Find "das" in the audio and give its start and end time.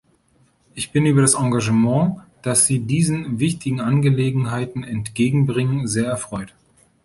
1.21-1.35, 2.41-2.65